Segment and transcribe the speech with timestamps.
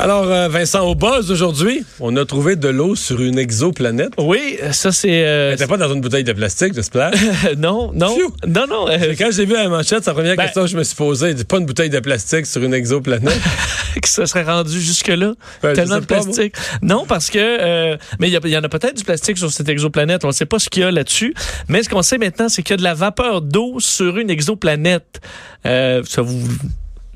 [0.00, 4.12] Alors, euh, Vincent, au buzz aujourd'hui, on a trouvé de l'eau sur une exoplanète.
[4.16, 5.26] Oui, ça c'est.
[5.26, 7.10] euh, n'était pas dans une bouteille de plastique, j'espère.
[7.58, 8.16] non, non,
[8.46, 8.88] non, non.
[8.88, 11.34] euh, Quand j'ai vu la manchette, la première Ben- question que je me suis posée.
[11.44, 13.40] Pas une bouteille de plastique sur une exoplanète?
[14.00, 15.32] que ça serait rendu jusque-là?
[15.64, 16.54] Ben, je Tellement de pas, plastique.
[16.80, 17.38] Non, parce que.
[17.40, 20.24] euh, mais il y, y en a peut-être du plastique sur cette exoplanète.
[20.24, 21.34] On ne sait pas ce qu'il y a là-dessus.
[21.66, 24.30] Mais ce qu'on sait maintenant, c'est qu'il y a de la vapeur d'eau sur une
[24.30, 25.20] exoplanète.
[25.66, 26.38] Euh, ça vous.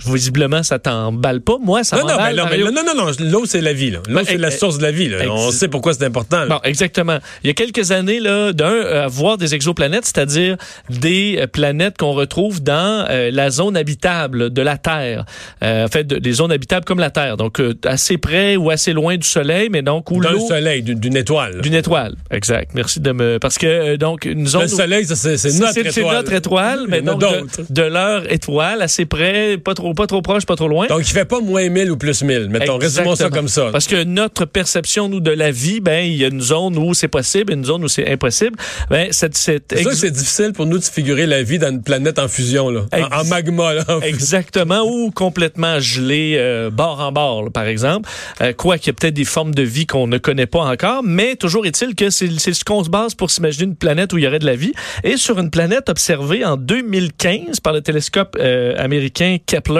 [0.07, 1.57] Visiblement, ça t'emballe pas.
[1.63, 3.91] Moi, ça non, non, non, mais non, non, non, l'eau, c'est la vie.
[3.91, 4.01] là.
[4.09, 5.09] L'eau, Ben, c'est la ex- source de la vie.
[5.09, 5.19] là.
[5.21, 6.41] ex- On sait pourquoi c'est important.
[6.41, 6.47] là.
[6.47, 7.19] Bon, exactement.
[7.45, 10.57] Il y a quelques années, là, d'un, euh, voir des exoplanètes, c'est-à-dire
[10.91, 15.25] des euh, planètes qu'on retrouve dans euh, la zone habitable de la Terre.
[15.63, 17.37] Euh, en fait, de- des zones habitables comme la Terre.
[17.37, 20.47] Donc, euh, assez près ou assez loin du Soleil, mais donc où l'eau...
[20.49, 21.61] soleil, d'une étoile.
[21.61, 22.17] D'une étoile.
[22.31, 22.71] Exact.
[22.75, 23.39] Merci de me...
[23.39, 24.63] Parce que, donc, une zone...
[24.63, 25.93] Le soleil, ça, c'est notre étoile.
[25.93, 30.23] c'est notre étoile, mais donc de, de leur étoile, assez près, pas trop, pas trop
[30.23, 30.87] proche, pas trop loin.
[30.87, 32.49] Donc, il fait pas moins 1000 ou plus 1000.
[32.49, 33.69] Mettons, résumons ça comme ça.
[33.73, 36.95] Parce que notre perception, nous, de la vie, ben, il y a une zone où
[36.95, 38.57] c'est possible, une zone où c'est impossible.
[38.91, 42.19] Ben, cette, cette ex- c'est difficile pour nous de figurer la vie dans une planète
[42.19, 42.83] en fusion, là.
[42.93, 43.85] En, Ex- en magma, là.
[43.89, 44.01] en.
[44.01, 48.09] Exactement, ou complètement gelé, euh, bord en bord, là, par exemple.
[48.41, 51.03] Euh, quoi qu'il y a peut-être des formes de vie qu'on ne connaît pas encore,
[51.05, 54.19] mais toujours est-il que c'est c'est ce qu'on se base pour s'imaginer une planète où
[54.19, 54.73] il y aurait de la vie.
[55.05, 59.72] Et sur une planète observée en 2015 par le télescope euh, américain Kepler,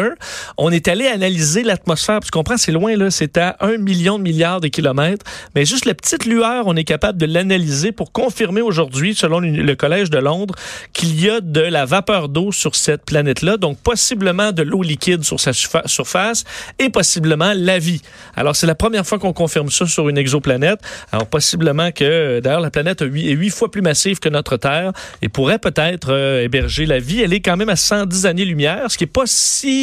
[0.59, 2.21] on est allé analyser l'atmosphère.
[2.21, 5.25] Tu comprends, c'est loin, là, c'est à un million de milliards de kilomètres.
[5.55, 9.75] Mais juste la petite lueur, on est capable de l'analyser pour confirmer aujourd'hui, selon le
[9.77, 10.55] Collège de Londres,
[10.93, 15.25] qu'il y a de la vapeur d'eau sur cette planète-là, donc possiblement de l'eau liquide
[15.25, 16.45] sur sa surfa- surface
[16.79, 18.01] et possiblement la vie.
[18.37, 20.81] Alors, c'est la première fois qu'on confirme ça sur une exoplanète.
[21.13, 25.29] Alors, possiblement que, d'ailleurs, la planète est huit- fois plus massive que notre Terre et
[25.29, 27.21] pourrait peut-être euh, héberger la vie.
[27.21, 29.82] Elle est quand même à 110 années-lumière, ce qui est pas si...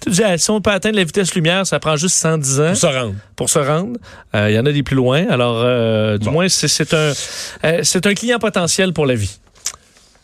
[0.00, 2.66] Tu dis, ah, si on peut atteindre la vitesse lumière, ça prend juste 110 ans
[2.68, 3.14] Pour se rendre.
[3.34, 3.98] pour se rendre.
[4.34, 5.24] Euh, Il y en a des plus loin.
[5.28, 6.32] Alors, euh, du Bon.
[6.32, 7.12] moins, c'est un,
[7.64, 9.38] euh, c'est un client potentiel pour la vie.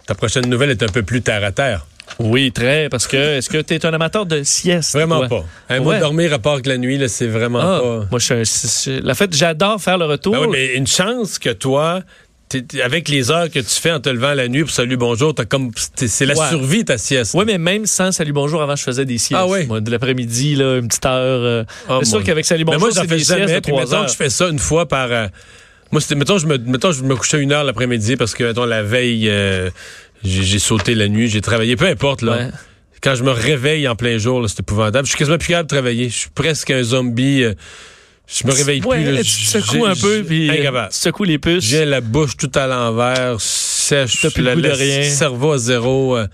[0.06, 1.86] Ta prochaine nouvelle est un peu plus terre à terre.
[2.19, 4.92] Oui, très, parce que est-ce que tu es un amateur de sieste?
[4.92, 5.44] Vraiment toi?
[5.69, 5.75] pas.
[5.76, 8.06] Un dormir à part que la nuit, là, c'est vraiment Ah, pas.
[8.10, 10.34] Moi, je suis un- La fait, j'adore faire le retour.
[10.34, 12.00] Ben oui, mais une chance que toi,
[12.82, 15.44] avec les heures que tu fais en te levant la nuit pour salut bonjour, t'as
[15.44, 16.48] comme c'est la Ouais.
[16.48, 17.32] survie ta sieste.
[17.34, 19.40] Oui, mais même sans Salut Bonjour, avant, je faisais des siestes.
[19.42, 19.66] Ah oui?
[19.66, 21.42] Moi, de l'après-midi, là, une petite heure.
[21.42, 22.24] euh, Ah, c'est sûr moi.
[22.26, 23.60] qu'avec Salut Mais Bonjour, moi, j'en c'est fais des siestes de jamais.
[23.60, 24.04] Puis trois mettons heures.
[24.06, 25.10] que je fais ça une fois par.
[25.12, 25.26] euh,
[25.90, 28.64] moi, c'était mettons je me mettons je me couchais une heure l'après-midi parce que mettons
[28.64, 29.70] la veille euh,
[30.24, 32.32] j'ai sauté la nuit, j'ai travaillé, peu importe là.
[32.36, 32.48] Ouais.
[33.02, 35.04] Quand je me réveille en plein jour, c'est épouvantable.
[35.06, 36.08] Je suis quasiment plus capable de travailler.
[36.08, 37.42] Je suis presque un zombie.
[37.42, 37.54] euh,
[38.32, 39.12] je me réveille Ouais, plus.
[39.12, 39.22] là.
[39.22, 40.88] tu secoues un peu, puis euh, incapable.
[40.93, 41.65] tu secoues les puces.
[41.65, 45.03] J'ai la bouche tout à l'envers, sèche, plus le le, de rien.
[45.10, 46.16] cerveau à zéro.
[46.16, 46.26] euh,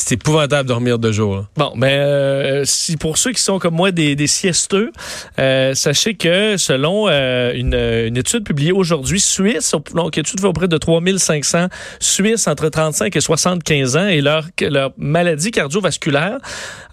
[0.00, 1.34] c'est épouvantable de dormir deux jours.
[1.38, 1.44] là.
[1.56, 4.92] Bon, ben, euh, si pour ceux qui sont comme moi des, des siesteux,
[5.40, 10.68] euh, sachez que selon euh, une, une étude publiée aujourd'hui, Suisse, donc étude fait auprès
[10.68, 11.66] de 3500
[11.98, 16.38] Suisses entre 35 et 75 ans et leur, leur maladie cardiovasculaire,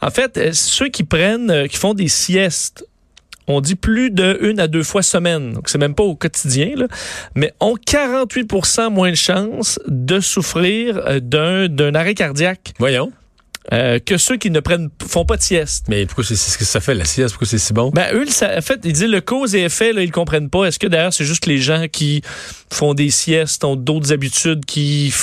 [0.02, 2.88] en fait, ceux qui prennent, qui font des siestes,
[3.48, 6.72] on dit plus de une à deux fois semaine, donc c'est même pas au quotidien,
[6.76, 6.88] là,
[7.36, 12.74] mais ont 48% moins de chances de souffrir euh, d'un d'un arrêt cardiaque.
[12.80, 13.12] Voyons.
[13.74, 15.86] Euh, que ceux qui ne prennent font pas de sieste.
[15.88, 17.32] Mais pourquoi c'est ce que ça fait, la sieste?
[17.34, 17.90] Pourquoi c'est si bon?
[17.90, 20.66] Ben, eux, ça, en fait, ils disent le cause et effet, là, ils comprennent pas.
[20.66, 22.22] Est-ce que d'ailleurs, c'est juste les gens qui
[22.72, 25.14] font des siestes ont d'autres habitudes qui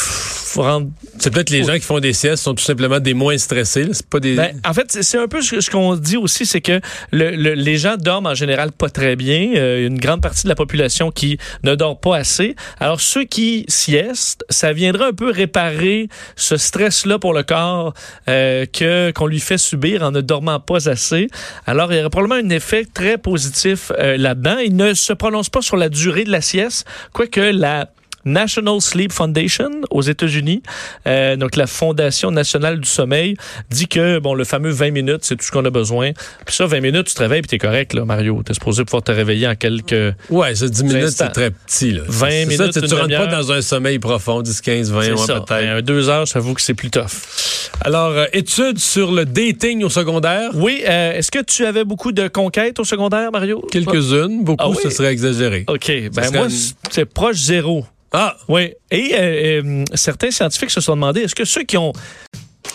[0.56, 0.90] rendent.
[1.18, 3.84] C'est peut-être les gens qui font des siestes sont tout simplement des moins stressés.
[3.84, 3.90] là.
[3.92, 4.34] C'est pas des.
[4.34, 6.80] Ben, en fait, c'est- un peu ce, ce qu'on dit aussi, c'est que
[7.10, 9.52] le, le- les gens dorment en général pas très bien.
[9.56, 12.56] Euh, une grande partie de la population qui ne dort pas assez.
[12.80, 17.94] Alors, ceux qui siestent, ça viendra un peu réparer ce stress-là pour le corps
[18.28, 18.31] euh,
[18.72, 21.28] que qu'on lui fait subir en ne dormant pas assez.
[21.66, 24.58] Alors, il y aura probablement un effet très positif euh, là-dedans.
[24.58, 27.90] Il ne se prononce pas sur la durée de la sieste, quoique la
[28.24, 30.62] National Sleep Foundation aux États-Unis,
[31.06, 33.36] euh, donc la Fondation nationale du sommeil,
[33.70, 36.12] dit que bon le fameux 20 minutes, c'est tout ce qu'on a besoin.
[36.46, 38.42] Puis ça, 20 minutes, tu te réveilles, puis t'es correct, là, Mario.
[38.44, 40.14] T'es supposé pouvoir te réveiller en quelques...
[40.30, 41.92] Ouais, ça, 10 minutes, c'est très petit.
[41.92, 42.02] Là.
[42.08, 45.02] 20 C'est ça, minutes, tu, tu rentres pas dans un sommeil profond, 10, 15, 20,
[45.02, 45.80] C'est ouais, peut-être.
[45.82, 47.70] Deux heures, j'avoue que c'est plus tough.
[47.84, 50.50] Alors, euh, études sur le dating au secondaire.
[50.54, 53.64] Oui, euh, est-ce que tu avais beaucoup de conquêtes au secondaire, Mario?
[53.70, 54.76] Quelques-unes, beaucoup, Ah oui?
[54.82, 55.64] ce serait exagéré.
[55.68, 56.50] OK, ben moi, une-
[56.90, 57.84] c'est proche zéro.
[58.12, 58.72] Ah, Oui.
[58.90, 61.92] Et euh, euh, certains scientifiques se sont demandé est-ce que ceux qui ont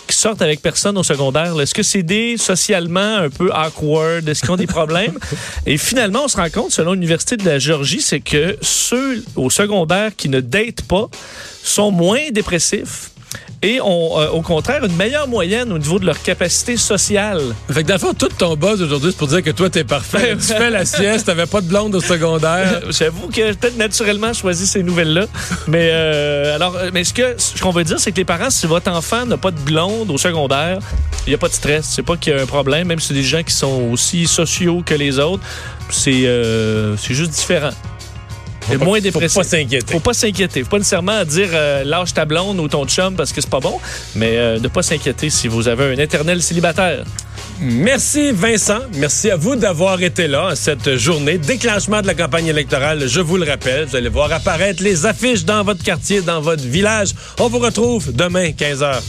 [0.07, 4.28] qui sortent avec personne au secondaire, est-ce que c'est des socialement un peu awkward?
[4.28, 5.19] Est-ce qu'ils ont des problèmes?
[5.66, 9.50] Et finalement, on se rend compte, selon l'Université de la Géorgie, c'est que ceux au
[9.50, 11.10] secondaire qui ne datent pas
[11.62, 13.12] sont moins dépressifs
[13.62, 17.42] et ont, euh, au contraire, une meilleure moyenne au niveau de leur capacité sociale.
[17.69, 19.84] fait que dans le fond, tout ton buzz aujourd'hui, c'est pour dire que toi, t'es
[19.84, 20.36] parfait.
[20.36, 22.81] tu fais la sieste, t'avais pas de blonde au secondaire.
[22.89, 25.25] J'avoue que peut-être naturellement choisi ces nouvelles-là.
[25.68, 28.50] Mais euh, alors, euh, mais ce que ce qu'on veut dire, c'est que les parents,
[28.50, 30.80] si votre enfant n'a pas de blonde au secondaire,
[31.25, 31.88] il n'y a pas de stress.
[31.89, 34.28] C'est pas qu'il y a un problème, même si c'est des gens qui sont aussi
[34.28, 35.44] sociaux que les autres.
[35.89, 37.72] C'est euh, c'est juste différent.
[38.71, 39.93] Et pas- moins faut pas s'inquiéter.
[39.93, 40.63] Faut pas s'inquiéter.
[40.63, 43.59] Faut pas nécessairement dire euh, lâche ta blonde ou ton chum parce que c'est pas
[43.59, 43.79] bon,
[44.15, 47.03] mais euh, ne pas s'inquiéter si vous avez un éternel célibataire.
[47.59, 48.79] Merci Vincent.
[48.95, 51.37] Merci à vous d'avoir été là cette journée.
[51.37, 53.85] Déclenchement de la campagne électorale, je vous le rappelle.
[53.85, 57.09] Vous allez voir apparaître les affiches dans votre quartier, dans votre village.
[57.39, 59.01] On vous retrouve demain, 15h.